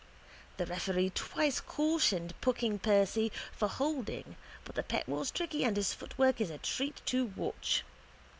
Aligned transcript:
The 0.57 0.65
referee 0.65 1.11
twice 1.11 1.59
cautioned 1.59 2.33
Pucking 2.41 2.79
Percy 2.81 3.31
for 3.51 3.67
holding 3.67 4.35
but 4.65 4.73
the 4.73 4.81
pet 4.81 5.07
was 5.07 5.29
tricky 5.29 5.63
and 5.63 5.77
his 5.77 5.93
footwork 5.93 6.39
a 6.39 6.57
treat 6.57 7.03
to 7.05 7.25
watch. 7.35 7.83